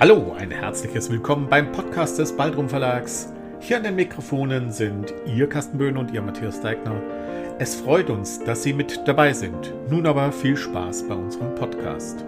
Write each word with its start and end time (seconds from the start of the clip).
Hallo, 0.00 0.32
ein 0.38 0.52
herzliches 0.52 1.10
Willkommen 1.10 1.48
beim 1.48 1.72
Podcast 1.72 2.20
des 2.20 2.36
Baldrum 2.36 2.68
Verlags. 2.68 3.32
Hier 3.58 3.78
an 3.78 3.82
den 3.82 3.96
Mikrofonen 3.96 4.70
sind 4.70 5.12
Ihr 5.26 5.48
Carsten 5.48 5.76
Böhn 5.76 5.96
und 5.96 6.12
Ihr 6.12 6.22
Matthias 6.22 6.60
Deigner. 6.60 7.02
Es 7.58 7.74
freut 7.74 8.08
uns, 8.08 8.38
dass 8.44 8.62
Sie 8.62 8.72
mit 8.72 9.08
dabei 9.08 9.32
sind. 9.32 9.74
Nun 9.90 10.06
aber 10.06 10.30
viel 10.30 10.56
Spaß 10.56 11.08
bei 11.08 11.16
unserem 11.16 11.52
Podcast. 11.56 12.24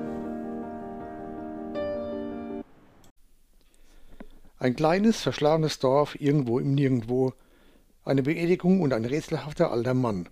Ein 4.59 4.75
kleines, 4.75 5.23
verschlagenes 5.23 5.79
Dorf 5.79 6.21
irgendwo 6.21 6.59
im 6.59 6.75
Nirgendwo, 6.75 7.35
eine 8.05 8.25
Beerdigung 8.25 8.81
und 8.81 8.93
ein 8.93 9.05
rätselhafter 9.05 9.71
alter 9.71 9.95
Mann. 9.95 10.29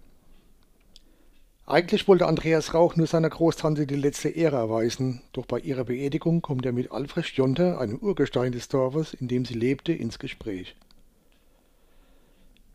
Eigentlich 1.71 2.09
wollte 2.09 2.27
Andreas 2.27 2.73
Rauch 2.73 2.97
nur 2.97 3.07
seiner 3.07 3.29
Großtante 3.29 3.87
die 3.87 3.95
letzte 3.95 4.31
Ehre 4.31 4.57
erweisen, 4.57 5.21
doch 5.35 5.45
bei 5.45 5.61
ihrer 5.61 5.85
Beerdigung 5.85 6.41
kommt 6.41 6.65
er 6.65 6.73
mit 6.73 6.91
Alfred 6.91 7.27
Jonter, 7.27 7.79
einem 7.79 7.99
Urgestein 7.99 8.53
des 8.53 8.69
Dorfes, 8.69 9.13
in 9.13 9.29
dem 9.29 9.45
sie 9.45 9.53
lebte, 9.53 9.93
ins 9.93 10.19
Gespräch. 10.19 10.77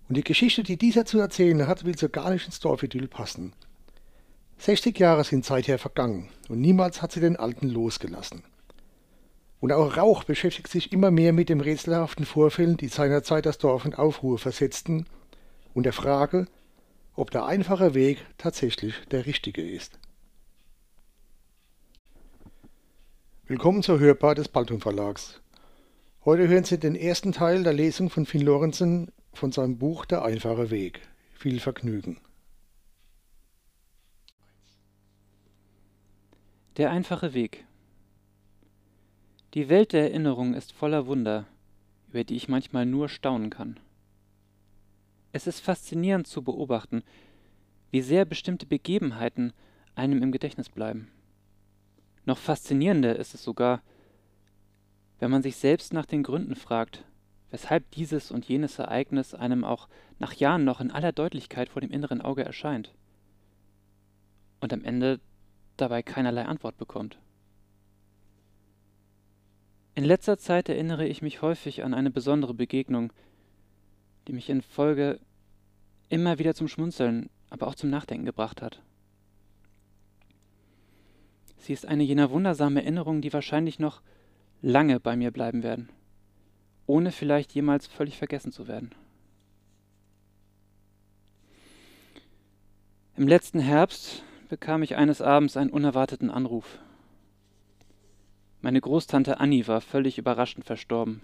Und 0.08 0.16
die 0.16 0.24
Geschichte, 0.24 0.62
die 0.62 0.78
dieser 0.78 1.06
zu 1.06 1.18
erzählen 1.18 1.66
hat, 1.66 1.86
will 1.86 1.98
so 1.98 2.08
gar 2.08 2.30
nicht 2.30 2.46
ins 2.46 2.60
Dorfidyll 2.60 3.08
passen. 3.08 3.54
60 4.60 5.00
Jahre 5.00 5.24
sind 5.24 5.44
seither 5.44 5.80
vergangen 5.80 6.30
und 6.48 6.62
niemals 6.62 7.02
hat 7.02 7.14
sie 7.14 7.20
den 7.20 7.38
Alten 7.38 7.70
losgelassen. 7.70 8.44
Und 9.60 9.72
auch 9.72 9.98
Rauch 9.98 10.24
beschäftigt 10.24 10.68
sich 10.68 10.92
immer 10.92 11.10
mehr 11.10 11.34
mit 11.34 11.50
den 11.50 11.62
rätselhaften 11.62 12.28
Vorfällen, 12.28 12.78
die 12.78 12.90
seinerzeit 12.90 13.48
das 13.48 13.58
Dorf 13.58 13.86
in 13.86 13.96
Aufruhr 13.96 14.38
versetzten, 14.38 15.08
und 15.74 15.82
der 15.82 15.94
Frage, 15.94 16.46
ob 17.16 17.30
der 17.32 17.46
einfache 17.46 17.94
Weg 17.94 18.26
tatsächlich 18.38 18.96
der 19.12 19.26
richtige 19.26 19.62
ist. 19.62 20.00
Willkommen 23.46 23.84
zur 23.84 24.00
Hörbar 24.00 24.36
des 24.36 24.48
Baltum 24.48 24.82
Verlags. 24.82 25.42
Heute 26.26 26.48
hören 26.48 26.64
Sie 26.64 26.80
den 26.80 26.96
ersten 26.96 27.32
Teil 27.32 27.64
der 27.64 27.74
Lesung 27.74 28.10
von 28.10 28.26
Finn 28.26 28.42
Lorenzen 28.42 29.12
von 29.34 29.52
seinem 29.52 29.78
Buch 29.78 30.06
Der 30.06 30.24
einfache 30.24 30.72
Weg. 30.72 31.02
Viel 31.36 31.60
Vergnügen. 31.60 32.20
Der 36.78 36.90
einfache 36.90 37.34
Weg. 37.34 37.66
Die 39.54 39.70
Welt 39.70 39.94
der 39.94 40.10
Erinnerung 40.10 40.56
ist 40.56 40.72
voller 40.72 41.06
Wunder, 41.06 41.46
über 42.10 42.24
die 42.24 42.36
ich 42.36 42.50
manchmal 42.50 42.88
nur 42.88 43.08
staunen 43.08 43.52
kann. 43.52 43.80
Es 45.34 45.48
ist 45.48 45.60
faszinierend 45.60 46.28
zu 46.28 46.44
beobachten, 46.44 47.04
wie 47.90 48.02
sehr 48.02 48.24
bestimmte 48.24 48.68
Begebenheiten 48.68 49.52
einem 49.96 50.22
im 50.22 50.32
Gedächtnis 50.32 50.70
bleiben. 50.70 51.12
Noch 52.26 52.38
faszinierender 52.38 53.18
ist 53.18 53.34
es 53.34 53.44
sogar, 53.44 53.82
wenn 55.20 55.32
man 55.32 55.42
sich 55.42 55.56
selbst 55.56 55.92
nach 55.92 56.06
den 56.06 56.22
Gründen 56.22 56.56
fragt, 56.56 57.04
weshalb 57.50 57.90
dieses 57.92 58.30
und 58.30 58.46
jenes 58.46 58.78
Ereignis 58.78 59.34
einem 59.34 59.64
auch 59.64 59.90
nach 60.20 60.34
Jahren 60.34 60.66
noch 60.66 60.80
in 60.80 60.92
aller 60.92 61.12
Deutlichkeit 61.12 61.68
vor 61.68 61.82
dem 61.82 61.92
inneren 61.92 62.22
Auge 62.22 62.46
erscheint 62.46 62.94
und 64.60 64.72
am 64.72 64.84
Ende 64.84 65.20
dabei 65.78 66.04
keinerlei 66.04 66.46
Antwort 66.46 66.78
bekommt. 66.78 67.18
In 69.96 70.04
letzter 70.04 70.38
Zeit 70.38 70.70
erinnere 70.70 71.08
ich 71.08 71.22
mich 71.22 71.42
häufig 71.42 71.84
an 71.84 71.94
eine 71.94 72.12
besondere 72.12 72.54
Begegnung, 72.54 73.12
die 74.28 74.34
mich 74.34 74.50
in 74.50 74.62
Folge 74.62 75.20
immer 76.10 76.40
wieder 76.40 76.54
zum 76.54 76.68
Schmunzeln, 76.68 77.30
aber 77.50 77.68
auch 77.68 77.76
zum 77.76 77.90
Nachdenken 77.90 78.26
gebracht 78.26 78.62
hat. 78.62 78.82
Sie 81.58 81.74
ist 81.74 81.86
eine 81.86 82.04
jener 82.04 82.30
wundersamen 82.30 82.78
Erinnerungen, 82.78 83.22
die 83.22 83.32
wahrscheinlich 83.32 83.80
noch 83.80 84.02
lange 84.62 85.00
bei 85.00 85.16
mir 85.16 85.32
bleiben 85.32 85.64
werden, 85.64 85.90
ohne 86.86 87.12
vielleicht 87.12 87.54
jemals 87.54 87.88
völlig 87.88 88.18
vergessen 88.18 88.52
zu 88.52 88.68
werden. 88.68 88.92
Im 93.16 93.28
letzten 93.28 93.60
Herbst 93.60 94.24
bekam 94.50 94.84
ich 94.84 94.96
eines 94.96 95.22
Abends 95.22 95.56
einen 95.56 95.70
unerwarteten 95.70 96.30
Anruf. 96.30 96.80
Meine 98.62 98.82
Großtante 98.82 99.40
Annie 99.40 99.68
war 99.68 99.82
völlig 99.82 100.18
überraschend 100.18 100.66
verstorben. 100.66 101.22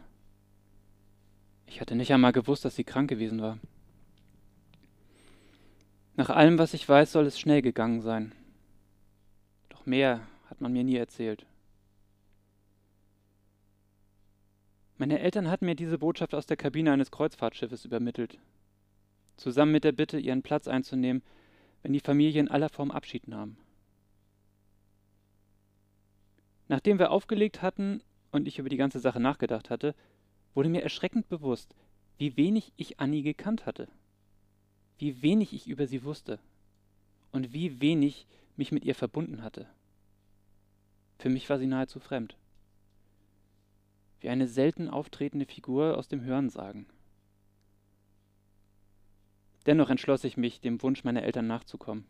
Ich 1.69 1.79
hatte 1.79 1.95
nicht 1.95 2.11
einmal 2.11 2.31
gewusst, 2.31 2.65
dass 2.65 2.75
sie 2.75 2.83
krank 2.83 3.09
gewesen 3.09 3.41
war. 3.41 3.59
Nach 6.15 6.31
allem, 6.31 6.57
was 6.57 6.73
ich 6.73 6.89
weiß, 6.89 7.11
soll 7.11 7.27
es 7.27 7.39
schnell 7.39 7.61
gegangen 7.61 8.01
sein. 8.01 8.33
Doch 9.69 9.85
mehr 9.85 10.27
hat 10.47 10.61
man 10.61 10.73
mir 10.73 10.83
nie 10.83 10.95
erzählt. 10.95 11.45
Meine 14.97 15.19
Eltern 15.19 15.47
hatten 15.47 15.65
mir 15.65 15.75
diese 15.75 15.99
Botschaft 15.99 16.33
aus 16.33 16.47
der 16.47 16.57
Kabine 16.57 16.91
eines 16.91 17.11
Kreuzfahrtschiffes 17.11 17.85
übermittelt, 17.85 18.39
zusammen 19.37 19.71
mit 19.71 19.83
der 19.83 19.91
Bitte, 19.93 20.19
ihren 20.19 20.41
Platz 20.41 20.67
einzunehmen, 20.67 21.21
wenn 21.83 21.93
die 21.93 22.01
Familie 22.01 22.41
in 22.41 22.49
aller 22.49 22.69
Form 22.69 22.89
Abschied 22.91 23.27
nahm. 23.27 23.57
Nachdem 26.67 26.99
wir 26.99 27.11
aufgelegt 27.11 27.61
hatten 27.61 28.01
und 28.31 28.47
ich 28.47 28.57
über 28.59 28.69
die 28.69 28.77
ganze 28.77 28.99
Sache 28.99 29.19
nachgedacht 29.19 29.69
hatte, 29.69 29.95
wurde 30.53 30.69
mir 30.69 30.83
erschreckend 30.83 31.29
bewusst, 31.29 31.75
wie 32.17 32.35
wenig 32.35 32.73
ich 32.75 32.99
Annie 32.99 33.23
gekannt 33.23 33.65
hatte, 33.65 33.87
wie 34.97 35.21
wenig 35.21 35.53
ich 35.53 35.67
über 35.67 35.87
sie 35.87 36.03
wusste 36.03 36.39
und 37.31 37.53
wie 37.53 37.81
wenig 37.81 38.27
mich 38.57 38.71
mit 38.71 38.83
ihr 38.83 38.95
verbunden 38.95 39.41
hatte. 39.41 39.67
Für 41.17 41.29
mich 41.29 41.49
war 41.49 41.59
sie 41.59 41.67
nahezu 41.67 41.99
fremd. 41.99 42.37
Wie 44.19 44.29
eine 44.29 44.47
selten 44.47 44.89
auftretende 44.89 45.45
Figur 45.45 45.97
aus 45.97 46.07
dem 46.07 46.23
Hörensagen. 46.23 46.85
Dennoch 49.65 49.89
entschloss 49.89 50.23
ich 50.23 50.35
mich, 50.35 50.61
dem 50.61 50.81
Wunsch 50.81 51.03
meiner 51.03 51.23
Eltern 51.23 51.47
nachzukommen, 51.47 52.05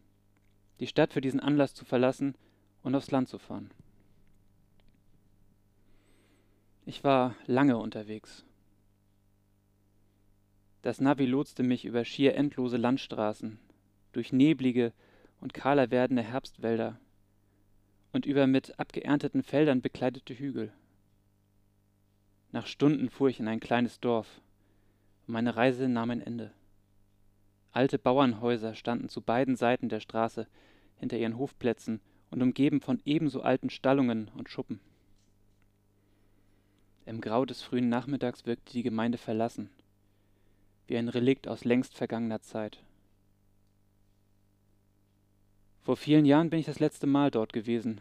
die 0.79 0.87
Stadt 0.87 1.13
für 1.13 1.21
diesen 1.21 1.39
Anlass 1.39 1.73
zu 1.73 1.85
verlassen 1.85 2.35
und 2.83 2.95
aufs 2.95 3.11
Land 3.11 3.29
zu 3.29 3.37
fahren. 3.37 3.69
Ich 6.89 7.03
war 7.03 7.35
lange 7.45 7.77
unterwegs. 7.77 8.43
Das 10.81 10.99
Navi 10.99 11.27
lotste 11.27 11.61
mich 11.61 11.85
über 11.85 12.03
schier 12.03 12.33
endlose 12.33 12.77
Landstraßen, 12.77 13.59
durch 14.11 14.33
neblige 14.33 14.91
und 15.39 15.53
kahler 15.53 15.91
werdende 15.91 16.23
Herbstwälder 16.23 16.99
und 18.11 18.25
über 18.25 18.47
mit 18.47 18.79
abgeernteten 18.79 19.43
Feldern 19.43 19.83
bekleidete 19.83 20.33
Hügel. 20.33 20.73
Nach 22.51 22.65
Stunden 22.65 23.11
fuhr 23.11 23.29
ich 23.29 23.39
in 23.39 23.47
ein 23.47 23.59
kleines 23.59 23.99
Dorf, 23.99 24.41
und 25.27 25.33
meine 25.33 25.55
Reise 25.55 25.87
nahm 25.87 26.09
ein 26.09 26.21
Ende. 26.21 26.51
Alte 27.71 27.99
Bauernhäuser 27.99 28.73
standen 28.73 29.09
zu 29.09 29.21
beiden 29.21 29.55
Seiten 29.55 29.89
der 29.89 29.99
Straße 29.99 30.47
hinter 30.95 31.19
ihren 31.19 31.37
Hofplätzen 31.37 32.01
und 32.31 32.41
umgeben 32.41 32.81
von 32.81 32.99
ebenso 33.05 33.43
alten 33.43 33.69
Stallungen 33.69 34.31
und 34.35 34.49
Schuppen. 34.49 34.79
Im 37.09 37.21
Grau 37.21 37.43
des 37.43 37.63
frühen 37.63 37.89
Nachmittags 37.89 38.45
wirkte 38.45 38.71
die 38.71 38.83
Gemeinde 38.83 39.17
verlassen, 39.17 39.71
wie 40.85 40.95
ein 40.95 41.09
Relikt 41.09 41.47
aus 41.47 41.65
längst 41.65 41.97
vergangener 41.97 42.39
Zeit. 42.41 42.83
Vor 45.81 45.97
vielen 45.97 46.25
Jahren 46.25 46.51
bin 46.51 46.59
ich 46.59 46.67
das 46.67 46.79
letzte 46.79 47.07
Mal 47.07 47.31
dort 47.31 47.51
gewesen. 47.51 47.99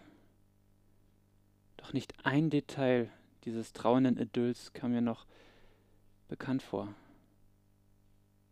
Doch 1.78 1.94
nicht 1.94 2.26
ein 2.26 2.50
Detail 2.50 3.08
dieses 3.44 3.72
trauernden 3.72 4.18
Idylls 4.18 4.74
kam 4.74 4.92
mir 4.92 5.00
noch 5.00 5.24
bekannt 6.28 6.62
vor. 6.62 6.92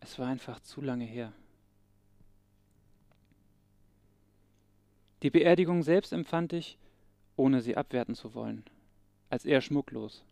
Es 0.00 0.18
war 0.18 0.26
einfach 0.26 0.60
zu 0.60 0.80
lange 0.80 1.04
her. 1.04 1.34
Die 5.22 5.28
Beerdigung 5.28 5.82
selbst 5.82 6.14
empfand 6.14 6.54
ich, 6.54 6.78
ohne 7.36 7.60
sie 7.60 7.76
abwerten 7.76 8.14
zu 8.14 8.32
wollen, 8.32 8.64
als 9.28 9.44
eher 9.44 9.60
schmucklos. 9.60 10.24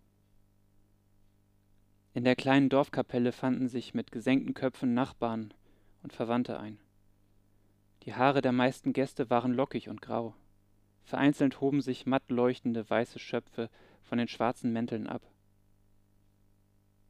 In 2.17 2.23
der 2.23 2.37
kleinen 2.37 2.69
Dorfkapelle 2.69 3.33
fanden 3.33 3.67
sich 3.67 3.93
mit 3.93 4.13
gesenkten 4.13 4.55
Köpfen 4.55 4.95
Nachbarn 4.95 5.53
und 6.05 6.13
Verwandte 6.13 6.61
ein. 6.61 6.79
Die 8.05 8.15
Haare 8.15 8.41
der 8.41 8.53
meisten 8.53 8.93
Gäste 8.93 9.31
waren 9.31 9.53
lockig 9.53 9.89
und 9.89 10.01
grau. 10.01 10.33
Vereinzelt 11.03 11.61
hoben 11.61 11.81
sich 11.81 12.07
matt 12.07 12.31
leuchtende 12.31 12.89
weiße 12.89 13.19
Schöpfe 13.19 13.69
von 14.05 14.19
den 14.19 14.29
schwarzen 14.29 14.73
Mänteln 14.73 15.09
ab. 15.09 15.23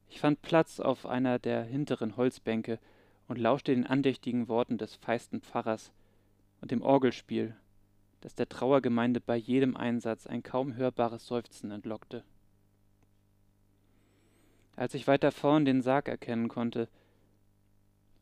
Ich 0.09 0.19
fand 0.19 0.41
Platz 0.41 0.79
auf 0.79 1.05
einer 1.05 1.37
der 1.37 1.63
hinteren 1.63 2.17
Holzbänke 2.17 2.79
und 3.27 3.37
lauschte 3.37 3.75
den 3.75 3.85
andächtigen 3.85 4.47
Worten 4.47 4.79
des 4.79 4.95
feisten 4.95 5.39
Pfarrers 5.39 5.91
und 6.61 6.71
dem 6.71 6.81
Orgelspiel, 6.81 7.55
das 8.21 8.33
der 8.33 8.49
Trauergemeinde 8.49 9.21
bei 9.21 9.35
jedem 9.35 9.77
Einsatz 9.77 10.25
ein 10.25 10.41
kaum 10.41 10.75
hörbares 10.75 11.27
Seufzen 11.27 11.69
entlockte. 11.69 12.23
Als 14.75 14.93
ich 14.93 15.07
weiter 15.07 15.31
vorn 15.31 15.65
den 15.65 15.81
Sarg 15.81 16.07
erkennen 16.09 16.49
konnte, 16.49 16.89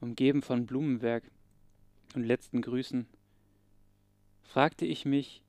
umgeben 0.02 0.42
von 0.42 0.66
Blumenwerk 0.66 1.24
und 2.14 2.24
letzten 2.24 2.62
Grüßen, 2.62 3.08
fragte 4.44 4.86
ich 4.86 5.06
mich, 5.06 5.42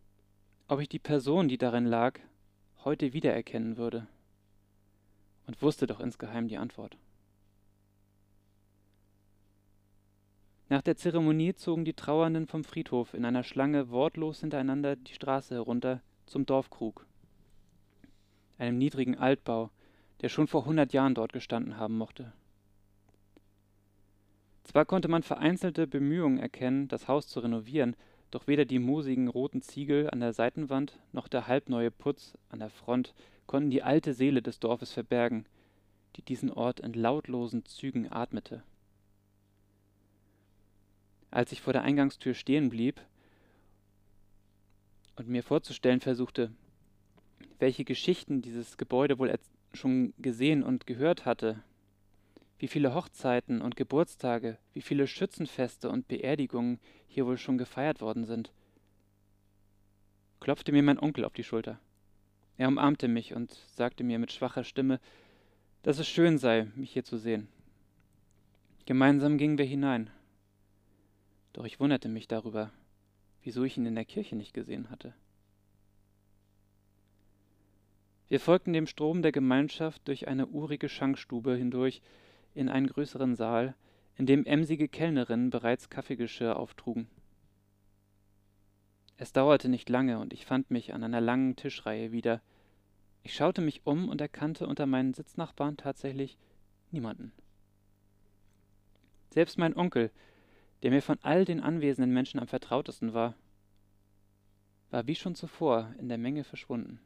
ob 0.69 0.81
ich 0.81 0.89
die 0.89 0.99
Person, 0.99 1.49
die 1.49 1.59
darin 1.59 1.85
lag, 1.85 2.19
heute 2.85 3.12
wiedererkennen 3.12 3.77
würde. 3.77 4.06
Und 5.47 5.61
wusste 5.61 5.87
doch 5.87 6.01
insgeheim 6.01 6.49
die 6.49 6.56
Antwort. 6.56 6.97
Nach 10.71 10.81
der 10.81 10.97
Zeremonie 10.97 11.55
zogen 11.55 11.85
die 11.85 11.93
Trauernden 11.93 12.47
vom 12.47 12.65
Friedhof 12.65 13.12
in 13.12 13.27
einer 13.27 13.43
Schlange 13.43 13.91
wortlos 13.91 14.41
hintereinander 14.41 14.97
die 14.97 15.12
Straße 15.12 15.55
herunter 15.55 16.01
zum 16.25 16.47
Dorfkrug, 16.47 17.06
einem 18.56 18.79
niedrigen 18.79 19.19
Altbau, 19.19 19.71
der 20.21 20.29
schon 20.29 20.47
vor 20.47 20.65
hundert 20.65 20.93
Jahren 20.93 21.15
dort 21.15 21.33
gestanden 21.33 21.77
haben 21.77 21.97
mochte. 21.97 22.33
Zwar 24.65 24.87
konnte 24.87 25.09
man 25.09 25.23
vereinzelte 25.23 25.87
Bemühungen 25.87 26.39
erkennen, 26.39 26.89
das 26.89 27.07
Haus 27.07 27.29
zu 27.29 27.41
renovieren, 27.41 27.97
doch 28.31 28.47
weder 28.47 28.65
die 28.65 28.79
moosigen 28.79 29.29
roten 29.29 29.63
Ziegel 29.63 30.11
an 30.11 30.21
der 30.21 30.33
Seitenwand 30.33 30.99
noch 31.13 31.29
der 31.29 31.47
halbneue 31.47 31.91
Putz 31.91 32.37
an 32.49 32.59
der 32.59 32.71
Front 32.71 33.15
konnten 33.47 33.71
die 33.71 33.83
alte 33.83 34.15
Seele 34.15 34.43
des 34.43 34.59
Dorfes 34.59 34.91
verbergen, 34.91 35.47
die 36.17 36.23
diesen 36.23 36.51
Ort 36.51 36.81
in 36.81 36.95
lautlosen 36.95 37.65
Zügen 37.65 38.11
atmete. 38.11 38.63
Als 41.31 41.53
ich 41.53 41.61
vor 41.61 41.73
der 41.73 41.83
Eingangstür 41.83 42.35
stehen 42.35 42.71
blieb 42.71 43.01
und 45.17 45.29
mir 45.29 45.43
vorzustellen 45.43 46.01
versuchte, 46.01 46.51
welche 47.59 47.85
Geschichten 47.85 48.43
dieses 48.43 48.79
Gebäude 48.79 49.19
wohl 49.19 49.31
schon 49.76 50.15
gesehen 50.19 50.62
und 50.62 50.87
gehört 50.87 51.25
hatte, 51.25 51.62
wie 52.59 52.69
viele 52.69 52.94
Hochzeiten 52.94 53.61
und 53.61 53.76
Geburtstage, 53.76 54.59
wie 54.73 54.81
viele 54.81 55.06
Schützenfeste 55.06 55.91
und 55.91 56.09
Beerdigungen 56.09 56.79
hier 57.06 57.26
wohl 57.26 57.37
schon 57.37 57.59
gefeiert 57.59 58.00
worden 58.00 58.25
sind, 58.25 58.53
klopfte 60.41 60.73
mir 60.73 60.82
mein 60.82 60.99
Onkel 60.99 61.25
auf 61.25 61.32
die 61.32 61.44
Schulter. 61.44 61.79
Er 62.56 62.69
umarmte 62.69 63.09
mich 63.09 63.35
und 63.35 63.53
sagte 63.75 64.05
mir 64.05 64.19
mit 64.19 64.32
schwacher 64.32 64.65
Stimme, 64.65 65.00
dass 65.82 65.99
es 65.99 66.09
schön 66.09 66.38
sei, 66.38 66.69
mich 66.77 66.93
hier 66.93 67.05
zu 67.05 67.19
sehen. 67.19 67.49
Gemeinsam 68.87 69.38
gingen 69.38 69.59
wir 69.59 69.65
hinein. 69.65 70.11
Doch 71.53 71.65
ich 71.65 71.81
wunderte 71.81 72.09
mich 72.09 72.29
darüber, 72.29 72.70
wieso 73.43 73.65
ich 73.65 73.77
ihn 73.77 73.87
in 73.87 73.94
der 73.94 74.05
Kirche 74.05 74.37
nicht 74.37 74.55
gesehen 74.55 74.91
hatte. 74.91 75.15
Wir 78.35 78.41
folgten 78.41 78.73
dem 78.73 78.89
Strom 78.89 79.23
der 79.23 79.31
Gemeinschaft 79.31 80.09
durch 80.09 80.27
eine 80.27 80.49
urige 80.49 80.89
Schankstube 80.89 81.55
hindurch 81.55 82.03
in 82.53 82.69
einen 82.69 82.89
größeren 82.89 83.37
Saal, 83.37 83.77
in 84.17 84.27
dem 84.27 84.45
emsige 84.45 84.89
Kellnerinnen 84.89 85.51
bereits 85.51 85.89
Kaffeegeschirr 85.89 86.57
auftrugen. 86.57 87.07
Es 89.19 89.33
dauerte 89.33 89.69
nicht 89.69 89.89
lange, 89.89 90.19
und 90.19 90.33
ich 90.33 90.47
fand 90.47 90.69
mich 90.73 90.95
an 90.95 91.05
einer 91.05 91.21
langen 91.21 91.55
Tischreihe 91.55 92.11
wieder. 92.11 92.43
Ich 93.23 93.37
schaute 93.37 93.61
mich 93.61 93.83
um 93.87 94.09
und 94.09 94.21
erkannte 94.21 94.67
unter 94.67 94.87
meinen 94.87 95.15
Sitznachbarn 95.15 95.77
tatsächlich 95.77 96.37
niemanden. 96.91 97.31
Selbst 99.31 99.59
mein 99.59 99.77
Onkel, 99.77 100.11
der 100.83 100.91
mir 100.91 101.03
von 101.03 101.21
all 101.23 101.45
den 101.45 101.61
anwesenden 101.61 102.13
Menschen 102.13 102.41
am 102.41 102.49
vertrautesten 102.49 103.15
war, 103.15 103.37
war 104.91 105.07
wie 105.07 105.15
schon 105.15 105.37
zuvor 105.37 105.95
in 106.01 106.09
der 106.09 106.19
Menge 106.19 106.43
verschwunden. 106.43 106.99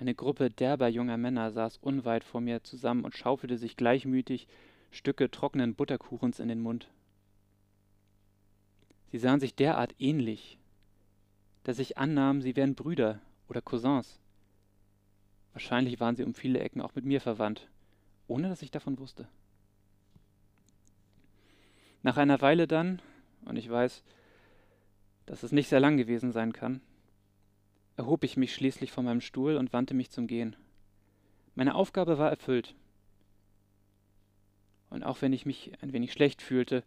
Eine 0.00 0.14
Gruppe 0.14 0.48
derber 0.48 0.88
junger 0.88 1.18
Männer 1.18 1.50
saß 1.50 1.76
unweit 1.76 2.24
vor 2.24 2.40
mir 2.40 2.64
zusammen 2.64 3.04
und 3.04 3.14
schaufelte 3.14 3.58
sich 3.58 3.76
gleichmütig 3.76 4.48
Stücke 4.90 5.30
trockenen 5.30 5.74
Butterkuchens 5.74 6.40
in 6.40 6.48
den 6.48 6.62
Mund. 6.62 6.88
Sie 9.12 9.18
sahen 9.18 9.40
sich 9.40 9.54
derart 9.54 9.94
ähnlich, 9.98 10.58
dass 11.64 11.78
ich 11.78 11.98
annahm, 11.98 12.40
sie 12.40 12.56
wären 12.56 12.74
Brüder 12.74 13.20
oder 13.46 13.60
Cousins. 13.60 14.18
Wahrscheinlich 15.52 16.00
waren 16.00 16.16
sie 16.16 16.24
um 16.24 16.32
viele 16.32 16.60
Ecken 16.60 16.80
auch 16.80 16.94
mit 16.94 17.04
mir 17.04 17.20
verwandt, 17.20 17.68
ohne 18.26 18.48
dass 18.48 18.62
ich 18.62 18.70
davon 18.70 18.98
wusste. 18.98 19.28
Nach 22.02 22.16
einer 22.16 22.40
Weile 22.40 22.66
dann, 22.66 23.02
und 23.44 23.56
ich 23.56 23.68
weiß, 23.68 24.02
dass 25.26 25.42
es 25.42 25.52
nicht 25.52 25.68
sehr 25.68 25.80
lang 25.80 25.98
gewesen 25.98 26.32
sein 26.32 26.54
kann, 26.54 26.80
erhob 28.00 28.24
ich 28.24 28.38
mich 28.38 28.54
schließlich 28.54 28.92
von 28.92 29.04
meinem 29.04 29.20
Stuhl 29.20 29.56
und 29.56 29.74
wandte 29.74 29.92
mich 29.92 30.10
zum 30.10 30.26
Gehen. 30.26 30.56
Meine 31.54 31.74
Aufgabe 31.74 32.16
war 32.16 32.30
erfüllt. 32.30 32.74
Und 34.88 35.02
auch 35.02 35.20
wenn 35.20 35.34
ich 35.34 35.44
mich 35.44 35.72
ein 35.82 35.92
wenig 35.92 36.10
schlecht 36.10 36.40
fühlte, 36.40 36.82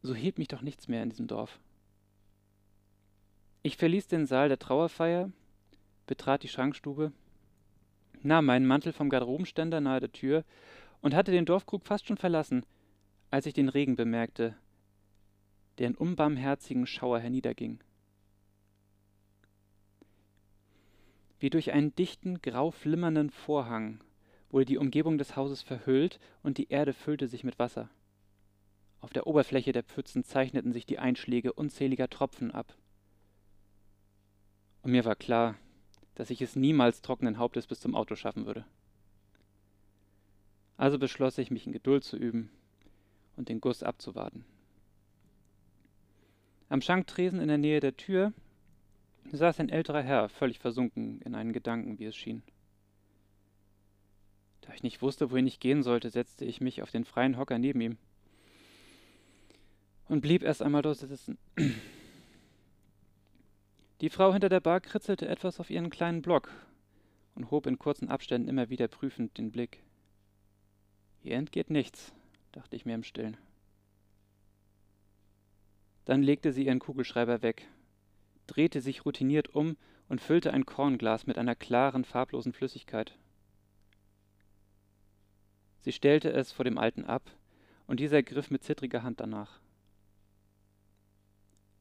so 0.00 0.14
hielt 0.14 0.38
mich 0.38 0.48
doch 0.48 0.62
nichts 0.62 0.88
mehr 0.88 1.02
in 1.02 1.10
diesem 1.10 1.26
Dorf. 1.26 1.60
Ich 3.62 3.76
verließ 3.76 4.08
den 4.08 4.24
Saal 4.24 4.48
der 4.48 4.58
Trauerfeier, 4.58 5.30
betrat 6.06 6.44
die 6.44 6.48
Schrankstube, 6.48 7.12
nahm 8.22 8.46
meinen 8.46 8.66
Mantel 8.66 8.94
vom 8.94 9.10
Garderobenständer 9.10 9.82
nahe 9.82 10.00
der 10.00 10.12
Tür 10.12 10.44
und 11.02 11.14
hatte 11.14 11.30
den 11.30 11.44
Dorfkrug 11.44 11.84
fast 11.84 12.06
schon 12.06 12.16
verlassen, 12.16 12.64
als 13.30 13.44
ich 13.44 13.52
den 13.52 13.68
Regen 13.68 13.96
bemerkte, 13.96 14.56
der 15.76 15.88
in 15.88 15.94
unbarmherzigen 15.94 16.86
Schauer 16.86 17.20
herniederging. 17.20 17.80
Wie 21.40 21.50
durch 21.50 21.72
einen 21.72 21.94
dichten, 21.94 22.42
grau 22.42 22.70
flimmernden 22.70 23.30
Vorhang 23.30 24.00
wurde 24.50 24.66
die 24.66 24.78
Umgebung 24.78 25.16
des 25.16 25.36
Hauses 25.36 25.62
verhüllt 25.62 26.20
und 26.42 26.58
die 26.58 26.68
Erde 26.68 26.92
füllte 26.92 27.26
sich 27.26 27.44
mit 27.44 27.58
Wasser. 27.58 27.88
Auf 29.00 29.12
der 29.12 29.26
Oberfläche 29.26 29.72
der 29.72 29.82
Pfützen 29.82 30.22
zeichneten 30.22 30.72
sich 30.72 30.84
die 30.84 30.98
Einschläge 30.98 31.54
unzähliger 31.54 32.10
Tropfen 32.10 32.50
ab. 32.50 32.76
Und 34.82 34.92
mir 34.92 35.06
war 35.06 35.16
klar, 35.16 35.56
dass 36.14 36.30
ich 36.30 36.42
es 36.42 36.56
niemals 36.56 37.00
trockenen 37.00 37.38
Hauptes 37.38 37.66
bis 37.66 37.80
zum 37.80 37.94
Auto 37.94 38.16
schaffen 38.16 38.44
würde. 38.44 38.66
Also 40.76 40.98
beschloss 40.98 41.38
ich, 41.38 41.50
mich 41.50 41.66
in 41.66 41.72
Geduld 41.72 42.04
zu 42.04 42.18
üben 42.18 42.50
und 43.36 43.48
den 43.48 43.60
Guss 43.60 43.82
abzuwarten. 43.82 44.44
Am 46.68 46.82
Schanktresen 46.82 47.40
in 47.40 47.48
der 47.48 47.58
Nähe 47.58 47.80
der 47.80 47.96
Tür 47.96 48.32
saß 49.32 49.60
ein 49.60 49.68
älterer 49.68 50.02
Herr, 50.02 50.28
völlig 50.28 50.58
versunken 50.58 51.20
in 51.22 51.34
einen 51.34 51.52
Gedanken, 51.52 51.98
wie 51.98 52.06
es 52.06 52.16
schien. 52.16 52.42
Da 54.62 54.72
ich 54.74 54.82
nicht 54.82 55.02
wusste, 55.02 55.30
wohin 55.30 55.46
ich 55.46 55.60
gehen 55.60 55.82
sollte, 55.82 56.10
setzte 56.10 56.44
ich 56.44 56.60
mich 56.60 56.82
auf 56.82 56.90
den 56.90 57.04
freien 57.04 57.36
Hocker 57.36 57.58
neben 57.58 57.80
ihm 57.80 57.98
und 60.10 60.20
blieb 60.20 60.42
erst 60.42 60.60
einmal 60.60 60.82
dort 60.82 60.98
sitzen. 60.98 61.38
Die 64.00 64.10
Frau 64.10 64.32
hinter 64.32 64.48
der 64.48 64.60
Bar 64.60 64.80
kritzelte 64.80 65.28
etwas 65.28 65.60
auf 65.60 65.70
ihren 65.70 65.88
kleinen 65.88 66.20
Block 66.20 66.50
und 67.34 67.50
hob 67.50 67.66
in 67.66 67.78
kurzen 67.78 68.08
Abständen 68.08 68.48
immer 68.48 68.70
wieder 68.70 68.88
prüfend 68.88 69.38
den 69.38 69.52
Blick. 69.52 69.82
Hier 71.22 71.36
entgeht 71.36 71.70
nichts, 71.70 72.12
dachte 72.50 72.74
ich 72.74 72.84
mir 72.84 72.94
im 72.94 73.04
Stillen. 73.04 73.36
Dann 76.06 76.22
legte 76.22 76.52
sie 76.52 76.66
ihren 76.66 76.80
Kugelschreiber 76.80 77.42
weg, 77.42 77.68
drehte 78.50 78.80
sich 78.80 79.04
routiniert 79.04 79.54
um 79.54 79.76
und 80.08 80.20
füllte 80.20 80.52
ein 80.52 80.66
Kornglas 80.66 81.26
mit 81.26 81.38
einer 81.38 81.54
klaren, 81.54 82.04
farblosen 82.04 82.52
Flüssigkeit. 82.52 83.16
Sie 85.80 85.92
stellte 85.92 86.32
es 86.32 86.50
vor 86.50 86.64
dem 86.64 86.76
Alten 86.76 87.04
ab, 87.04 87.22
und 87.86 87.98
dieser 87.98 88.22
griff 88.22 88.50
mit 88.50 88.62
zittriger 88.62 89.02
Hand 89.02 89.18
danach. 89.18 89.60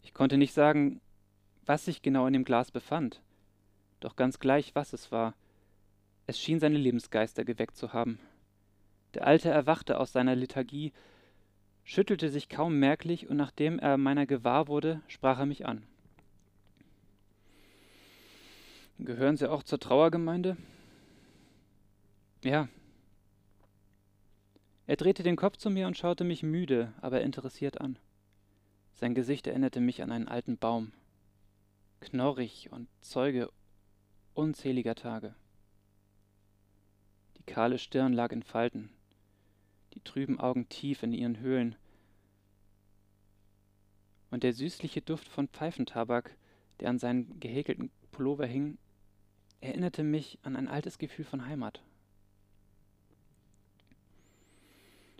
Ich 0.02 0.14
konnte 0.14 0.38
nicht 0.38 0.54
sagen, 0.54 1.02
was 1.66 1.86
sich 1.86 2.02
genau 2.02 2.26
in 2.26 2.34
dem 2.34 2.46
Glas 2.46 2.72
befand, 2.72 3.22
doch 4.00 4.16
ganz 4.16 4.40
gleich, 4.40 4.74
was 4.74 4.94
es 4.94 5.12
war, 5.12 5.36
es 6.26 6.40
schien 6.40 6.60
seine 6.60 6.78
Lebensgeister 6.78 7.46
geweckt 7.46 7.76
zu 7.76 7.94
haben. 7.94 8.20
Der 9.14 9.26
Alte 9.26 9.50
erwachte 9.50 10.00
aus 10.00 10.12
seiner 10.12 10.36
Lethargie, 10.36 10.94
schüttelte 11.84 12.30
sich 12.30 12.50
kaum 12.50 12.80
merklich, 12.80 13.28
und 13.28 13.38
nachdem 13.38 13.80
er 13.80 13.98
meiner 13.98 14.26
gewahr 14.26 14.68
wurde, 14.68 15.02
sprach 15.08 15.40
er 15.40 15.46
mich 15.46 15.66
an. 15.66 15.84
Gehören 19.00 19.38
Sie 19.38 19.50
auch 19.50 19.64
zur 19.64 19.80
Trauergemeinde? 19.80 20.58
Ja. 22.44 22.68
Er 24.88 24.98
drehte 24.98 25.24
den 25.24 25.38
Kopf 25.38 25.56
zu 25.56 25.70
mir 25.70 25.88
und 25.88 25.98
schaute 25.98 26.26
mich 26.26 26.44
müde, 26.44 26.94
aber 27.00 27.22
interessiert 27.22 27.80
an. 27.80 27.98
Sein 28.96 29.16
Gesicht 29.16 29.48
erinnerte 29.48 29.80
mich 29.80 30.04
an 30.04 30.12
einen 30.12 30.28
alten 30.28 30.58
Baum, 30.58 30.92
knorrig 32.02 32.72
und 32.74 32.90
Zeuge 33.00 33.50
unzähliger 34.34 34.96
Tage. 34.96 35.34
Die 37.38 37.44
kahle 37.44 37.80
Stirn 37.80 38.12
lag 38.12 38.34
in 38.34 38.44
Falten, 38.44 38.90
die 39.94 40.02
trüben 40.02 40.42
Augen 40.42 40.68
tief 40.68 41.04
in 41.04 41.14
ihren 41.14 41.40
Höhlen, 41.40 41.78
und 44.30 44.44
der 44.44 44.52
süßliche 44.52 45.02
Duft 45.02 45.30
von 45.30 45.48
Pfeifentabak, 45.48 46.36
der 46.82 46.90
an 46.90 47.00
seinen 47.00 47.40
gehäkelten 47.40 47.90
Pullover 48.12 48.46
hing, 48.46 48.78
erinnerte 49.62 50.04
mich 50.04 50.40
an 50.44 50.56
ein 50.56 50.68
altes 50.68 50.98
Gefühl 50.98 51.26
von 51.26 51.46
Heimat. 51.46 51.82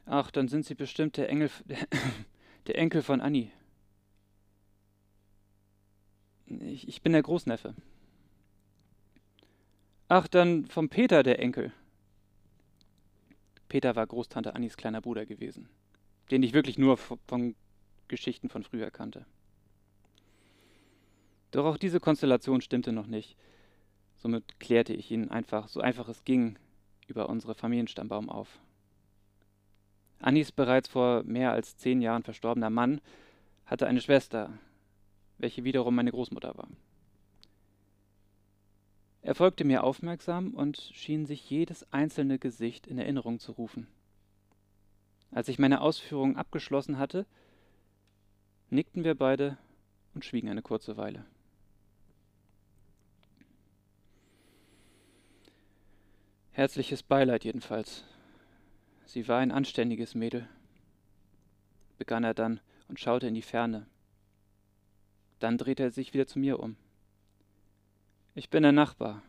Ach, 0.06 0.32
dann 0.32 0.48
sind 0.48 0.66
Sie 0.66 0.76
bestimmt 0.76 1.18
der, 1.18 1.30
Engel, 1.30 1.52
der, 2.68 2.78
Enkel 2.78 3.04
von 3.04 3.22
Annie. 3.22 3.52
Ich, 6.48 6.88
ich 6.88 7.02
bin 7.02 7.14
der 7.14 7.22
Großneffe. 7.22 7.76
Ach, 10.08 10.28
dann 10.28 10.66
vom 10.66 10.90
Peter, 10.90 11.22
der 11.22 11.40
Enkel. 11.40 11.72
Peter 13.68 13.96
war 13.96 14.08
Großtante 14.08 14.56
Annis 14.56 14.78
kleiner 14.78 15.00
Bruder 15.00 15.28
gewesen, 15.28 15.70
den 16.32 16.42
ich 16.42 16.54
wirklich 16.54 16.80
nur 16.80 16.98
von 16.98 17.56
Geschichten 18.08 18.50
von 18.50 18.64
früher 18.64 18.90
kannte. 18.90 19.28
Doch 21.52 21.66
auch 21.66 21.78
diese 21.78 22.00
Konstellation 22.00 22.62
stimmte 22.62 22.92
noch 22.92 23.06
nicht. 23.06 23.38
Somit 24.20 24.60
klärte 24.60 24.94
ich 24.94 25.12
ihn 25.12 25.30
einfach, 25.30 25.70
so 25.70 25.80
einfach 25.80 26.10
es 26.10 26.26
ging, 26.26 26.58
über 27.08 27.30
unsere 27.30 27.56
Familienstammbaum 27.56 28.30
auf. 28.30 28.60
Annis 30.20 30.52
bereits 30.52 30.90
vor 30.90 31.24
mehr 31.24 31.54
als 31.54 31.78
zehn 31.78 32.02
Jahren 32.02 32.24
verstorbener 32.24 32.70
Mann 32.70 33.00
hatte 33.66 33.88
eine 33.88 34.02
Schwester, 34.02 34.52
welche 35.38 35.64
wiederum 35.64 35.96
meine 35.96 36.12
Großmutter 36.12 36.58
war. 36.58 36.68
Er 39.22 39.36
folgte 39.36 39.64
mir 39.64 39.84
aufmerksam 39.84 40.54
und 40.54 40.78
schien 40.94 41.26
sich 41.26 41.50
jedes 41.50 41.92
einzelne 41.94 42.40
Gesicht 42.40 42.88
in 42.88 42.98
Erinnerung 42.98 43.40
zu 43.40 43.54
rufen. 43.54 43.88
Als 45.32 45.48
ich 45.48 45.60
meine 45.60 45.80
Ausführungen 45.80 46.36
abgeschlossen 46.36 46.98
hatte, 46.98 47.26
nickten 48.70 49.06
wir 49.06 49.16
beide 49.16 49.58
und 50.14 50.26
schwiegen 50.26 50.50
eine 50.50 50.62
kurze 50.62 50.98
Weile. 50.98 51.26
Herzliches 56.60 57.04
Beileid 57.04 57.46
jedenfalls. 57.46 58.04
Sie 59.06 59.30
war 59.30 59.40
ein 59.40 59.54
anständiges 59.54 60.14
Mädel, 60.14 60.46
begann 61.98 62.26
er 62.26 62.34
dann 62.34 62.60
und 62.90 63.00
schaute 63.00 63.28
in 63.28 63.34
die 63.34 63.42
Ferne. 63.42 63.88
Dann 65.40 65.58
drehte 65.58 65.84
er 65.84 65.92
sich 65.92 66.14
wieder 66.14 66.28
zu 66.28 66.38
mir 66.38 66.60
um. 66.60 66.76
Ich 68.36 68.50
bin 68.50 68.64
der 68.64 68.74
Nachbar. 68.74 69.24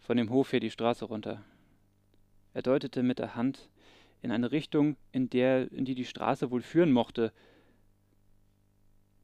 Von 0.00 0.18
dem 0.18 0.28
Hof 0.28 0.50
hier 0.50 0.60
die 0.60 0.70
Straße 0.70 1.06
runter. 1.06 1.42
Er 2.52 2.60
deutete 2.60 3.02
mit 3.02 3.18
der 3.18 3.34
Hand 3.34 3.70
in 4.20 4.30
eine 4.30 4.52
Richtung, 4.52 4.98
in 5.10 5.30
der, 5.30 5.72
in 5.72 5.86
die 5.86 5.94
die 5.94 6.04
Straße 6.04 6.50
wohl 6.50 6.60
führen 6.60 6.92
mochte. 6.92 7.32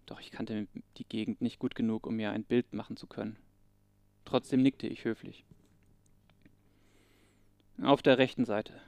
Doch 0.07 0.19
ich 0.19 0.31
kannte 0.31 0.67
die 0.97 1.05
Gegend 1.07 1.43
nicht 1.43 1.59
gut 1.59 1.75
genug, 1.75 2.07
um 2.07 2.17
mir 2.17 2.31
ein 2.31 2.45
Bild 2.45 2.73
machen 2.73 2.97
zu 2.97 3.07
können. 3.07 3.37
Trotzdem 4.25 4.63
nickte 4.63 4.87
ich 4.87 5.05
höflich. 5.05 5.45
Auf 7.83 8.03
der 8.03 8.19
rechten 8.19 8.45
Seite. 8.45 8.81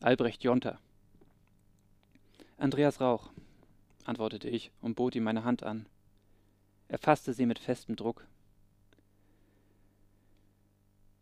Albrecht 0.00 0.44
Jonter. 0.44 0.78
Andreas 2.58 3.00
Rauch, 3.00 3.30
antwortete 4.04 4.48
ich 4.48 4.70
und 4.82 4.94
bot 4.94 5.14
ihm 5.14 5.24
meine 5.24 5.42
Hand 5.42 5.62
an. 5.62 5.86
Er 6.88 6.98
fasste 6.98 7.32
sie 7.32 7.46
mit 7.46 7.58
festem 7.58 7.96
Druck. 7.96 8.26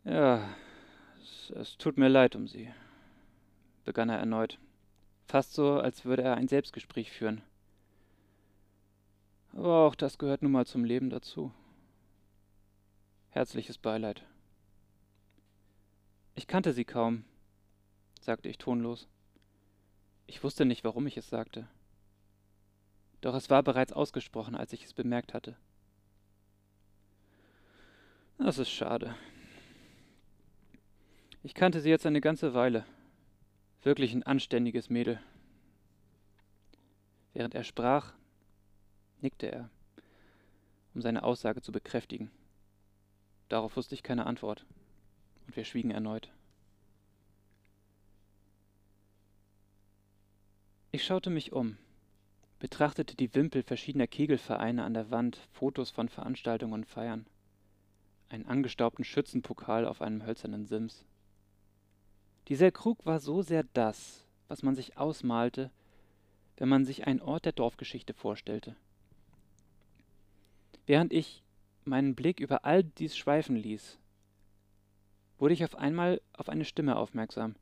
Ja, 0.03 0.49
es, 1.21 1.51
es 1.51 1.77
tut 1.77 1.97
mir 1.97 2.09
leid 2.09 2.35
um 2.35 2.47
Sie, 2.47 2.69
begann 3.85 4.09
er 4.09 4.19
erneut, 4.19 4.59
fast 5.25 5.53
so, 5.53 5.79
als 5.79 6.05
würde 6.05 6.23
er 6.23 6.35
ein 6.35 6.47
Selbstgespräch 6.47 7.11
führen. 7.11 7.41
Aber 9.53 9.87
auch 9.87 9.95
das 9.95 10.17
gehört 10.17 10.41
nun 10.41 10.51
mal 10.51 10.65
zum 10.65 10.83
Leben 10.83 11.09
dazu. 11.09 11.51
Herzliches 13.29 13.77
Beileid. 13.77 14.23
Ich 16.37 16.45
kannte 16.45 16.71
sie 16.71 16.85
kaum, 16.85 17.25
sagte 18.21 18.47
ich 18.47 18.59
tonlos. 18.59 19.07
Ich 20.27 20.43
wusste 20.43 20.65
nicht, 20.65 20.83
warum 20.83 21.07
ich 21.07 21.17
es 21.17 21.29
sagte. 21.29 21.67
Doch 23.21 23.33
es 23.33 23.49
war 23.49 23.63
bereits 23.63 23.91
ausgesprochen, 23.91 24.55
als 24.55 24.71
ich 24.71 24.85
es 24.85 24.93
bemerkt 24.93 25.33
hatte. 25.33 25.57
Das 28.37 28.59
ist 28.59 28.69
schade, 28.69 29.15
ich 31.41 31.55
kannte 31.55 31.81
sie 31.81 31.89
jetzt 31.89 32.05
eine 32.05 32.21
ganze 32.21 32.53
Weile. 32.53 32.85
Wirklich 33.81 34.13
ein 34.13 34.21
anständiges 34.21 34.91
Mädel. 34.91 35.19
Während 37.33 37.55
er 37.55 37.63
sprach, 37.63 38.13
nickte 39.21 39.51
er, 39.51 39.69
um 40.93 41.01
seine 41.01 41.23
Aussage 41.23 41.63
zu 41.63 41.71
bekräftigen. 41.71 42.29
Darauf 43.49 43.75
wusste 43.75 43.95
ich 43.95 44.03
keine 44.03 44.27
Antwort, 44.27 44.65
und 45.47 45.55
wir 45.55 45.63
schwiegen 45.63 45.91
erneut. 45.91 46.29
Ich 50.91 51.03
schaute 51.03 51.29
mich 51.29 51.53
um, 51.53 51.77
betrachtete 52.59 53.15
die 53.15 53.33
Wimpel 53.33 53.63
verschiedener 53.63 54.07
Kegelvereine 54.07 54.83
an 54.83 54.93
der 54.93 55.11
Wand, 55.11 55.37
Fotos 55.51 55.89
von 55.89 56.09
Veranstaltungen 56.09 56.73
und 56.73 56.85
Feiern, 56.85 57.25
einen 58.29 58.45
angestaubten 58.45 59.05
Schützenpokal 59.05 59.85
auf 59.85 60.01
einem 60.01 60.25
hölzernen 60.25 60.65
Sims. 60.65 61.05
Dieser 62.47 62.71
Krug 62.71 63.05
war 63.05 63.19
so 63.19 63.41
sehr 63.41 63.63
das, 63.73 64.25
was 64.47 64.63
man 64.63 64.75
sich 64.75 64.97
ausmalte, 64.97 65.71
wenn 66.57 66.69
man 66.69 66.85
sich 66.85 67.05
einen 67.05 67.21
Ort 67.21 67.45
der 67.45 67.51
Dorfgeschichte 67.51 68.13
vorstellte. 68.13 68.75
Während 70.85 71.13
ich 71.13 71.43
meinen 71.83 72.15
Blick 72.15 72.39
über 72.39 72.65
all 72.65 72.83
dies 72.83 73.15
schweifen 73.15 73.55
ließ, 73.55 73.99
wurde 75.37 75.53
ich 75.53 75.63
auf 75.63 75.75
einmal 75.75 76.21
auf 76.33 76.49
eine 76.49 76.65
Stimme 76.65 76.95
aufmerksam. 76.95 77.55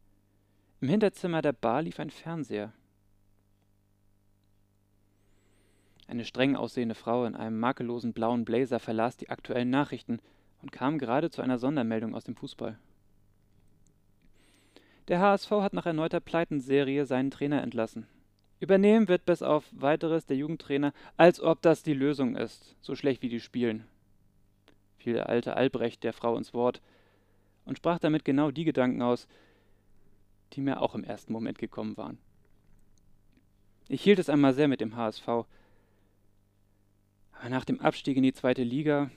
Im 0.82 0.90
Hinterzimmer 0.90 1.42
der 1.42 1.54
Bar 1.54 1.82
lief 1.82 2.00
ein 2.00 2.10
Fernseher. 2.10 2.74
Eine 6.08 6.26
streng 6.26 6.56
aussehende 6.56 6.96
Frau 6.96 7.26
in 7.26 7.36
einem 7.36 7.60
makellosen 7.60 8.14
blauen 8.14 8.46
Blazer 8.46 8.80
verlas 8.80 9.18
die 9.18 9.30
aktuellen 9.30 9.70
Nachrichten 9.70 10.20
und 10.62 10.72
kam 10.72 11.00
gerade 11.00 11.32
zu 11.32 11.42
einer 11.42 11.58
Sondermeldung 11.58 12.14
aus 12.14 12.26
dem 12.26 12.36
Fußball. 12.36 12.78
Der 15.08 15.20
HSV 15.20 15.52
hat 15.52 15.74
nach 15.74 15.86
erneuter 15.86 16.20
Pleitenserie 16.20 17.06
seinen 17.06 17.32
Trainer 17.32 17.62
entlassen. 17.62 18.08
Übernehmen 18.60 19.08
wird 19.08 19.26
bis 19.26 19.42
auf 19.42 19.66
weiteres 19.72 20.26
der 20.26 20.38
Jugendtrainer, 20.38 20.94
als 21.18 21.40
ob 21.40 21.62
das 21.62 21.84
die 21.84 21.94
Lösung 21.94 22.36
ist, 22.36 22.76
so 22.82 22.96
schlecht 22.96 23.22
wie 23.22 23.30
die 23.30 23.40
spielen. 23.40 23.86
Fiel 24.98 25.14
der 25.14 25.30
alte 25.30 25.56
Albrecht 25.56 26.04
der 26.04 26.14
Frau 26.14 26.38
ins 26.38 26.54
Wort 26.54 26.82
und 27.66 27.78
sprach 27.78 28.00
damit 28.00 28.26
genau 28.26 28.52
die 28.52 28.64
Gedanken 28.64 29.02
aus, 29.02 29.28
die 30.54 30.62
mir 30.62 30.82
auch 30.82 30.96
im 30.96 31.04
ersten 31.04 31.34
Moment 31.34 31.58
gekommen 31.58 31.98
waren. 31.98 32.18
Ich 33.88 34.02
hielt 34.02 34.20
es 34.20 34.30
einmal 34.30 34.54
sehr 34.54 34.68
mit 34.68 34.82
dem 34.82 34.96
HSV, 34.96 35.28
aber 35.28 35.48
nach 37.50 37.66
dem 37.66 37.82
Abstieg 37.82 38.18
in 38.18 38.24
die 38.24 38.34
zweite 38.34 38.64
Liga 38.64 39.12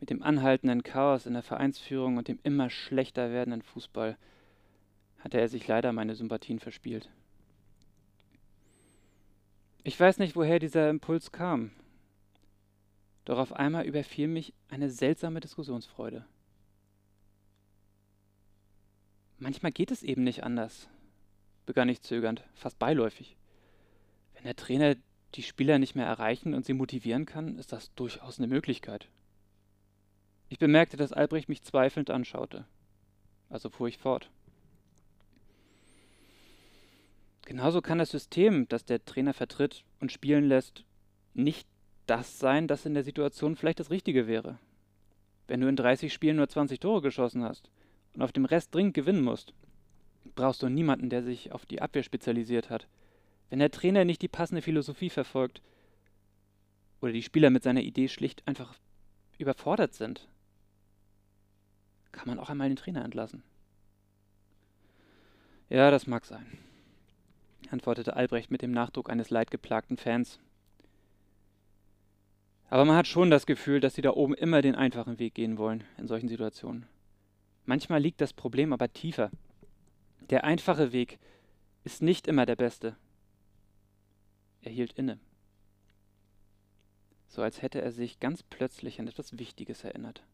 mit 0.00 0.10
dem 0.10 0.22
anhaltenden 0.22 0.82
Chaos 0.82 1.24
in 1.24 1.32
der 1.32 1.42
Vereinsführung 1.42 2.18
und 2.18 2.28
dem 2.28 2.38
immer 2.42 2.68
schlechter 2.68 3.30
werdenden 3.30 3.62
Fußball 3.62 4.18
hatte 5.20 5.40
er 5.40 5.48
sich 5.48 5.66
leider 5.66 5.92
meine 5.92 6.14
Sympathien 6.14 6.58
verspielt. 6.58 7.08
Ich 9.82 9.98
weiß 9.98 10.18
nicht, 10.18 10.36
woher 10.36 10.58
dieser 10.58 10.90
Impuls 10.90 11.32
kam, 11.32 11.70
doch 13.24 13.38
auf 13.38 13.54
einmal 13.54 13.86
überfiel 13.86 14.28
mich 14.28 14.52
eine 14.68 14.90
seltsame 14.90 15.40
Diskussionsfreude. 15.40 16.26
Manchmal 19.44 19.72
geht 19.72 19.90
es 19.90 20.02
eben 20.02 20.24
nicht 20.24 20.42
anders, 20.42 20.88
begann 21.66 21.90
ich 21.90 22.00
zögernd, 22.00 22.42
fast 22.54 22.78
beiläufig. 22.78 23.36
Wenn 24.32 24.44
der 24.44 24.56
Trainer 24.56 24.96
die 25.34 25.42
Spieler 25.42 25.78
nicht 25.78 25.94
mehr 25.94 26.06
erreichen 26.06 26.54
und 26.54 26.64
sie 26.64 26.72
motivieren 26.72 27.26
kann, 27.26 27.58
ist 27.58 27.70
das 27.70 27.92
durchaus 27.94 28.38
eine 28.38 28.46
Möglichkeit. 28.46 29.10
Ich 30.48 30.58
bemerkte, 30.58 30.96
dass 30.96 31.12
Albrecht 31.12 31.50
mich 31.50 31.62
zweifelnd 31.62 32.08
anschaute. 32.08 32.64
Also 33.50 33.68
fuhr 33.68 33.86
ich 33.86 33.98
fort. 33.98 34.30
Genauso 37.44 37.82
kann 37.82 37.98
das 37.98 38.12
System, 38.12 38.66
das 38.70 38.86
der 38.86 39.04
Trainer 39.04 39.34
vertritt 39.34 39.84
und 40.00 40.10
spielen 40.10 40.44
lässt, 40.44 40.86
nicht 41.34 41.68
das 42.06 42.38
sein, 42.38 42.66
das 42.66 42.86
in 42.86 42.94
der 42.94 43.04
Situation 43.04 43.56
vielleicht 43.56 43.80
das 43.80 43.90
Richtige 43.90 44.26
wäre. 44.26 44.58
Wenn 45.48 45.60
du 45.60 45.68
in 45.68 45.76
30 45.76 46.14
Spielen 46.14 46.36
nur 46.36 46.48
20 46.48 46.80
Tore 46.80 47.02
geschossen 47.02 47.44
hast 47.44 47.68
und 48.14 48.22
auf 48.22 48.32
dem 48.32 48.44
Rest 48.44 48.74
dringend 48.74 48.94
gewinnen 48.94 49.22
musst, 49.22 49.52
brauchst 50.34 50.62
du 50.62 50.68
niemanden, 50.68 51.10
der 51.10 51.22
sich 51.22 51.52
auf 51.52 51.66
die 51.66 51.82
Abwehr 51.82 52.02
spezialisiert 52.02 52.70
hat. 52.70 52.86
Wenn 53.50 53.58
der 53.58 53.70
Trainer 53.70 54.04
nicht 54.04 54.22
die 54.22 54.28
passende 54.28 54.62
Philosophie 54.62 55.10
verfolgt 55.10 55.62
oder 57.00 57.12
die 57.12 57.22
Spieler 57.22 57.50
mit 57.50 57.62
seiner 57.62 57.82
Idee 57.82 58.08
schlicht 58.08 58.46
einfach 58.46 58.74
überfordert 59.38 59.94
sind, 59.94 60.28
kann 62.12 62.28
man 62.28 62.38
auch 62.38 62.48
einmal 62.48 62.68
den 62.68 62.76
Trainer 62.76 63.04
entlassen. 63.04 63.42
Ja, 65.68 65.90
das 65.90 66.06
mag 66.06 66.24
sein, 66.24 66.46
antwortete 67.70 68.16
Albrecht 68.16 68.50
mit 68.50 68.62
dem 68.62 68.70
Nachdruck 68.70 69.10
eines 69.10 69.30
leidgeplagten 69.30 69.96
Fans. 69.96 70.38
Aber 72.70 72.84
man 72.84 72.96
hat 72.96 73.06
schon 73.06 73.30
das 73.30 73.46
Gefühl, 73.46 73.80
dass 73.80 73.94
sie 73.94 74.02
da 74.02 74.10
oben 74.10 74.34
immer 74.34 74.62
den 74.62 74.74
einfachen 74.74 75.18
Weg 75.18 75.34
gehen 75.34 75.58
wollen 75.58 75.84
in 75.98 76.06
solchen 76.06 76.28
Situationen. 76.28 76.86
Manchmal 77.64 78.00
liegt 78.00 78.20
das 78.20 78.32
Problem 78.32 78.72
aber 78.72 78.92
tiefer. 78.92 79.30
Der 80.30 80.44
einfache 80.44 80.92
Weg 80.92 81.18
ist 81.84 82.02
nicht 82.02 82.26
immer 82.26 82.46
der 82.46 82.56
beste. 82.56 82.96
Er 84.62 84.72
hielt 84.72 84.92
inne, 84.94 85.18
so 87.28 87.42
als 87.42 87.60
hätte 87.60 87.82
er 87.82 87.92
sich 87.92 88.20
ganz 88.20 88.42
plötzlich 88.42 89.00
an 89.00 89.08
etwas 89.08 89.38
Wichtiges 89.38 89.84
erinnert. 89.84 90.24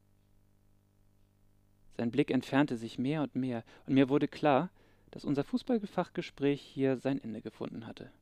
Sein 1.96 2.10
Blick 2.10 2.30
entfernte 2.30 2.76
sich 2.76 2.98
mehr 2.98 3.22
und 3.22 3.34
mehr, 3.34 3.64
und 3.86 3.94
mir 3.94 4.08
wurde 4.08 4.28
klar, 4.28 4.70
dass 5.10 5.24
unser 5.24 5.42
Fußballfachgespräch 5.42 6.60
hier 6.60 6.98
sein 6.98 7.20
Ende 7.20 7.40
gefunden 7.40 7.86
hatte. 7.86 8.12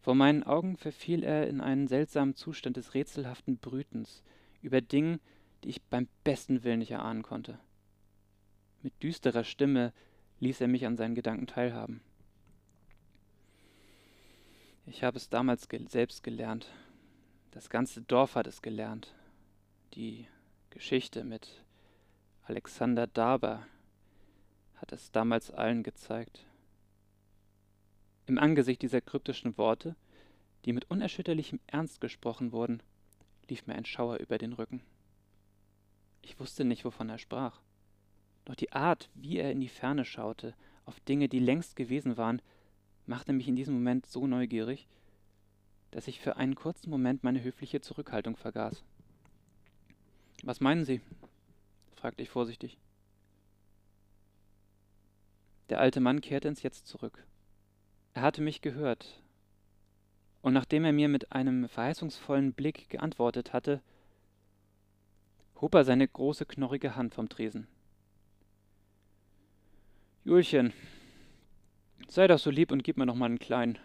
Vor 0.00 0.14
meinen 0.14 0.42
Augen 0.42 0.76
verfiel 0.76 1.22
er 1.22 1.48
in 1.48 1.60
einen 1.60 1.88
seltsamen 1.88 2.34
Zustand 2.34 2.76
des 2.76 2.94
rätselhaften 2.94 3.58
Brütens 3.58 4.22
über 4.62 4.80
Dingen, 4.80 5.20
die 5.64 5.70
ich 5.70 5.82
beim 5.82 6.08
besten 6.24 6.62
Willen 6.62 6.80
nicht 6.80 6.90
erahnen 6.90 7.22
konnte. 7.22 7.58
Mit 8.82 9.02
düsterer 9.02 9.44
Stimme 9.44 9.92
ließ 10.40 10.60
er 10.60 10.68
mich 10.68 10.84
an 10.84 10.96
seinen 10.96 11.14
Gedanken 11.14 11.46
teilhaben. 11.46 12.02
Ich 14.84 15.02
habe 15.02 15.16
es 15.16 15.30
damals 15.30 15.68
ge 15.68 15.86
selbst 15.88 16.22
gelernt. 16.22 16.68
Das 17.50 17.70
ganze 17.70 18.02
Dorf 18.02 18.34
hat 18.34 18.46
es 18.46 18.60
gelernt. 18.60 19.14
Die 19.94 20.26
Geschichte 20.68 21.24
mit 21.24 21.64
Alexander 22.42 23.06
Daber 23.06 23.66
hat 24.74 24.92
es 24.92 25.12
damals 25.12 25.50
allen 25.50 25.82
gezeigt. 25.82 26.44
Im 28.26 28.38
Angesicht 28.38 28.82
dieser 28.82 29.00
kryptischen 29.00 29.56
Worte, 29.56 29.96
die 30.66 30.74
mit 30.74 30.90
unerschütterlichem 30.90 31.60
Ernst 31.66 32.02
gesprochen 32.02 32.52
wurden, 32.52 32.82
lief 33.48 33.66
mir 33.66 33.76
ein 33.76 33.86
Schauer 33.86 34.18
über 34.18 34.36
den 34.36 34.52
Rücken. 34.52 34.82
Ich 36.24 36.40
wusste 36.40 36.64
nicht, 36.64 36.84
wovon 36.84 37.10
er 37.10 37.18
sprach. 37.18 37.60
Doch 38.46 38.54
die 38.54 38.72
Art, 38.72 39.10
wie 39.14 39.38
er 39.38 39.52
in 39.52 39.60
die 39.60 39.68
Ferne 39.68 40.04
schaute, 40.04 40.54
auf 40.86 40.98
Dinge, 41.00 41.28
die 41.28 41.38
längst 41.38 41.76
gewesen 41.76 42.16
waren, 42.16 42.40
machte 43.06 43.32
mich 43.32 43.46
in 43.46 43.56
diesem 43.56 43.74
Moment 43.74 44.06
so 44.06 44.26
neugierig, 44.26 44.88
dass 45.90 46.08
ich 46.08 46.20
für 46.20 46.36
einen 46.36 46.54
kurzen 46.54 46.90
Moment 46.90 47.24
meine 47.24 47.42
höfliche 47.42 47.80
Zurückhaltung 47.80 48.36
vergaß. 48.36 48.82
Was 50.42 50.60
meinen 50.60 50.84
Sie? 50.84 51.00
fragte 51.94 52.22
ich 52.22 52.30
vorsichtig. 52.30 52.78
Der 55.68 55.80
alte 55.80 56.00
Mann 56.00 56.20
kehrte 56.20 56.48
ins 56.48 56.62
Jetzt 56.62 56.86
zurück. 56.86 57.26
Er 58.14 58.22
hatte 58.22 58.42
mich 58.42 58.60
gehört, 58.60 59.22
und 60.42 60.52
nachdem 60.52 60.84
er 60.84 60.92
mir 60.92 61.08
mit 61.08 61.32
einem 61.32 61.68
verheißungsvollen 61.68 62.52
Blick 62.52 62.88
geantwortet 62.90 63.52
hatte, 63.52 63.82
hob 65.64 65.74
er 65.76 65.84
seine 65.84 66.06
große 66.06 66.44
knorrige 66.44 66.94
Hand 66.94 67.14
vom 67.14 67.30
Tresen. 67.30 67.66
Julchen, 70.22 70.74
sei 72.06 72.26
doch 72.26 72.38
so 72.38 72.50
lieb 72.50 72.70
und 72.70 72.84
gib 72.84 72.98
mir 72.98 73.06
noch 73.06 73.14
mal 73.14 73.24
einen 73.24 73.38
kleinen. 73.38 73.78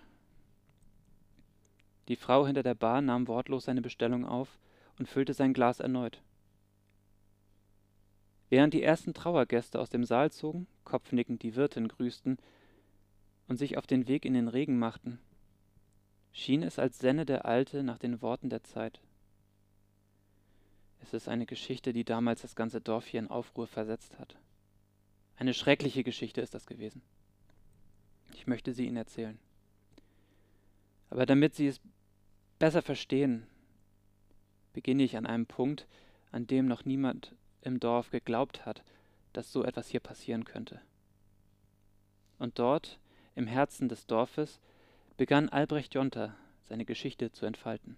Die 2.09 2.17
Frau 2.17 2.45
hinter 2.45 2.63
der 2.63 2.75
Bar 2.75 3.01
nahm 3.01 3.29
wortlos 3.29 3.63
seine 3.63 3.81
Bestellung 3.81 4.25
auf 4.25 4.59
und 4.97 5.07
füllte 5.07 5.33
sein 5.33 5.53
Glas 5.53 5.79
erneut. 5.79 6.21
Während 8.49 8.73
die 8.73 8.83
ersten 8.83 9.13
Trauergäste 9.13 9.79
aus 9.79 9.89
dem 9.89 10.03
Saal 10.03 10.33
zogen, 10.33 10.67
kopfnickend 10.83 11.43
die 11.43 11.55
Wirtin 11.55 11.87
grüßten 11.87 12.39
und 13.47 13.55
sich 13.55 13.77
auf 13.77 13.87
den 13.87 14.09
Weg 14.09 14.25
in 14.25 14.33
den 14.33 14.49
Regen 14.49 14.79
machten, 14.79 15.17
schien 16.33 16.61
es, 16.61 16.77
als 16.77 16.99
senne 16.99 17.25
der 17.25 17.45
Alte 17.45 17.83
nach 17.83 17.99
den 17.99 18.21
Worten 18.21 18.49
der 18.49 18.65
Zeit. 18.65 18.99
Es 20.99 21.13
ist 21.13 21.27
eine 21.27 21.45
Geschichte, 21.45 21.93
die 21.93 22.03
damals 22.03 22.41
das 22.41 22.55
ganze 22.55 22.81
Dorf 22.81 23.07
hier 23.07 23.19
in 23.19 23.29
Aufruhr 23.29 23.67
versetzt 23.67 24.19
hat. 24.19 24.35
Eine 25.37 25.53
schreckliche 25.53 26.03
Geschichte 26.03 26.41
ist 26.41 26.53
das 26.53 26.65
gewesen. 26.65 27.01
Ich 28.33 28.45
möchte 28.45 28.73
sie 28.73 28.85
Ihnen 28.85 28.97
erzählen. 28.97 29.39
Aber 31.09 31.25
damit 31.25 31.55
Sie 31.55 31.67
es 31.67 31.81
besser 32.59 32.81
verstehen, 32.81 33.47
beginne 34.73 35.03
ich 35.03 35.17
an 35.17 35.25
einem 35.25 35.45
Punkt, 35.45 35.87
an 36.31 36.45
dem 36.45 36.67
noch 36.67 36.85
niemand 36.85 37.33
im 37.61 37.79
Dorf 37.79 38.11
geglaubt 38.11 38.65
hat, 38.65 38.83
dass 39.33 39.51
so 39.51 39.63
etwas 39.63 39.87
hier 39.87 39.99
passieren 39.99 40.45
könnte. 40.45 40.81
Und 42.37 42.59
dort, 42.59 42.99
im 43.35 43.47
Herzen 43.47 43.89
des 43.89 44.05
Dorfes, 44.05 44.59
begann 45.17 45.49
Albrecht 45.49 45.95
Jonter 45.95 46.35
seine 46.63 46.85
Geschichte 46.85 47.31
zu 47.31 47.45
entfalten. 47.45 47.97